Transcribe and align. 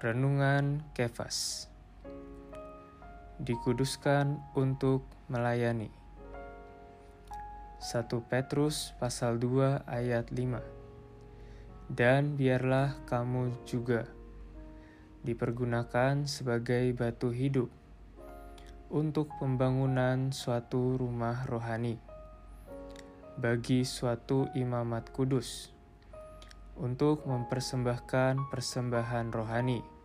Renungan 0.00 0.80
Kefas. 0.96 1.68
Dikuduskan 3.36 4.40
untuk 4.56 5.04
melayani. 5.28 5.92
1 7.84 8.08
Petrus 8.24 8.96
pasal 8.96 9.36
2 9.36 9.84
ayat 9.84 10.32
5 10.32 11.92
Dan 11.92 12.32
biarlah 12.40 12.96
kamu 13.04 13.52
juga 13.68 14.08
dipergunakan 15.20 16.24
sebagai 16.24 16.96
batu 16.96 17.28
hidup 17.28 17.68
untuk 18.88 19.28
pembangunan 19.36 20.32
suatu 20.32 20.96
rumah 20.96 21.44
rohani 21.44 22.00
bagi 23.36 23.84
suatu 23.84 24.48
imamat 24.56 25.12
kudus 25.12 25.76
untuk 26.80 27.28
mempersembahkan 27.28 28.48
persembahan 28.48 29.28
rohani 29.36 29.99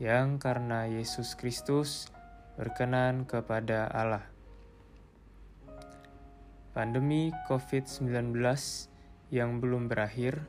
yang 0.00 0.40
karena 0.40 0.88
Yesus 0.88 1.36
Kristus 1.36 2.08
berkenan 2.56 3.28
kepada 3.28 3.84
Allah. 3.92 4.24
Pandemi 6.72 7.28
COVID-19 7.44 8.32
yang 9.28 9.60
belum 9.60 9.92
berakhir 9.92 10.40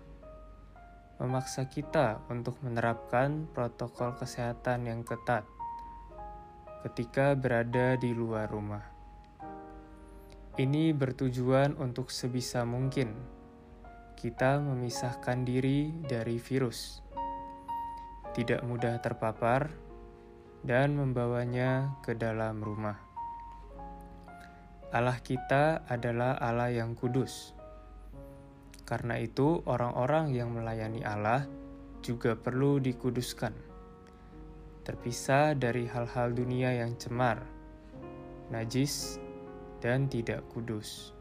memaksa 1.20 1.68
kita 1.68 2.24
untuk 2.32 2.64
menerapkan 2.64 3.52
protokol 3.52 4.16
kesehatan 4.16 4.88
yang 4.88 5.04
ketat 5.04 5.44
ketika 6.88 7.36
berada 7.36 8.00
di 8.00 8.16
luar 8.16 8.48
rumah. 8.48 8.88
Ini 10.56 10.96
bertujuan 10.96 11.76
untuk 11.76 12.08
sebisa 12.08 12.64
mungkin 12.64 13.42
kita 14.16 14.64
memisahkan 14.64 15.44
diri 15.44 15.92
dari 16.08 16.40
virus, 16.40 17.04
tidak 18.32 18.64
mudah 18.64 19.00
terpapar, 19.04 19.72
dan 20.62 20.94
membawanya 20.94 21.98
ke 22.06 22.14
dalam 22.14 22.62
rumah. 22.62 22.98
Allah 24.92 25.18
kita 25.24 25.88
adalah 25.88 26.38
Allah 26.38 26.70
yang 26.70 26.94
kudus. 26.94 27.56
Karena 28.84 29.16
itu, 29.16 29.64
orang-orang 29.64 30.36
yang 30.36 30.52
melayani 30.52 31.00
Allah 31.08 31.48
juga 32.04 32.36
perlu 32.36 32.78
dikuduskan, 32.84 33.56
terpisah 34.84 35.56
dari 35.56 35.88
hal-hal 35.88 36.36
dunia 36.36 36.76
yang 36.76 37.00
cemar, 37.00 37.40
najis, 38.52 39.16
dan 39.80 40.12
tidak 40.12 40.44
kudus. 40.52 41.16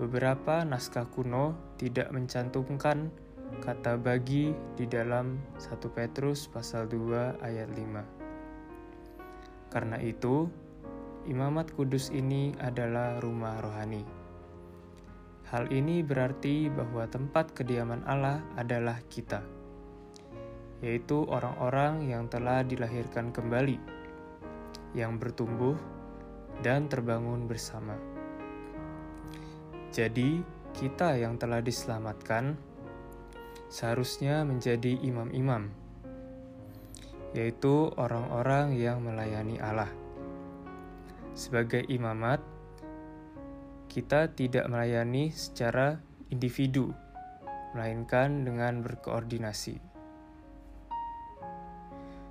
Beberapa 0.00 0.64
naskah 0.64 1.04
kuno 1.08 1.76
tidak 1.76 2.08
mencantumkan 2.12 3.12
kata 3.62 3.98
bagi 3.98 4.54
di 4.76 4.86
dalam 4.86 5.38
1 5.58 5.88
Petrus 5.90 6.46
pasal 6.50 6.86
2 6.90 7.42
ayat 7.42 7.68
5. 7.72 9.70
Karena 9.70 9.98
itu, 9.98 10.46
imamat 11.26 11.74
kudus 11.74 12.10
ini 12.14 12.54
adalah 12.62 13.18
rumah 13.18 13.58
rohani. 13.60 14.06
Hal 15.46 15.70
ini 15.70 16.02
berarti 16.02 16.66
bahwa 16.66 17.06
tempat 17.06 17.54
kediaman 17.54 18.02
Allah 18.06 18.42
adalah 18.58 18.98
kita, 19.06 19.42
yaitu 20.82 21.22
orang-orang 21.26 22.10
yang 22.10 22.26
telah 22.26 22.66
dilahirkan 22.66 23.30
kembali, 23.30 23.78
yang 24.94 25.22
bertumbuh 25.22 25.78
dan 26.66 26.90
terbangun 26.90 27.46
bersama. 27.46 27.94
Jadi, 29.94 30.42
kita 30.76 31.16
yang 31.16 31.40
telah 31.40 31.64
diselamatkan 31.64 32.52
seharusnya 33.66 34.46
menjadi 34.46 34.98
imam-imam, 35.02 35.70
yaitu 37.34 37.90
orang-orang 37.98 38.78
yang 38.78 39.02
melayani 39.02 39.58
Allah. 39.58 39.90
Sebagai 41.36 41.84
imamat, 41.90 42.40
kita 43.92 44.32
tidak 44.32 44.68
melayani 44.72 45.32
secara 45.34 46.00
individu, 46.32 46.92
melainkan 47.76 48.44
dengan 48.44 48.80
berkoordinasi. 48.80 49.76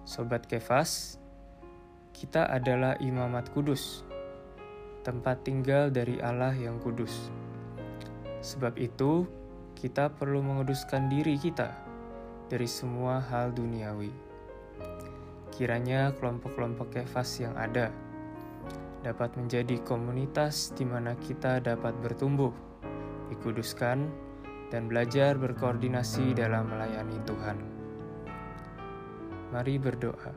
Sobat 0.05 0.45
Kefas, 0.45 1.17
kita 2.13 2.47
adalah 2.47 2.95
imamat 3.01 3.49
kudus, 3.51 4.05
tempat 5.01 5.41
tinggal 5.45 5.89
dari 5.89 6.17
Allah 6.21 6.53
yang 6.53 6.77
kudus. 6.81 7.29
Sebab 8.45 8.77
itu, 8.77 9.25
kita 9.75 10.07
perlu 10.07 10.39
menguduskan 10.39 11.11
diri 11.11 11.35
kita 11.35 11.75
dari 12.47 12.65
semua 12.65 13.19
hal 13.19 13.51
duniawi. 13.51 14.09
Kiranya 15.51 16.15
kelompok-kelompok 16.15 16.95
kefas 16.95 17.43
yang 17.43 17.53
ada 17.59 17.91
dapat 19.05 19.37
menjadi 19.37 19.77
komunitas 19.85 20.73
di 20.73 20.81
mana 20.81 21.13
kita 21.21 21.61
dapat 21.61 21.93
bertumbuh, 22.01 22.49
dikuduskan, 23.29 24.09
dan 24.73 24.89
belajar 24.89 25.37
berkoordinasi 25.37 26.33
dalam 26.33 26.73
melayani 26.73 27.21
Tuhan. 27.29 27.57
Mari 29.53 29.77
berdoa. 29.77 30.33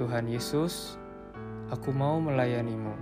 Tuhan 0.00 0.24
Yesus, 0.24 0.96
aku 1.68 1.92
mau 1.92 2.16
melayanimu. 2.16 2.96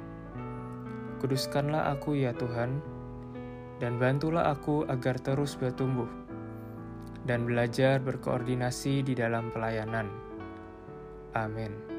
Kuduskanlah 1.23 1.95
aku 1.95 2.19
ya 2.19 2.35
Tuhan, 2.35 2.83
dan 3.81 3.97
bantulah 3.97 4.53
aku 4.53 4.85
agar 4.87 5.17
terus 5.19 5.57
bertumbuh 5.57 6.09
dan 7.25 7.49
belajar 7.49 7.99
berkoordinasi 8.01 9.03
di 9.03 9.17
dalam 9.17 9.49
pelayanan. 9.51 10.09
Amin. 11.33 11.90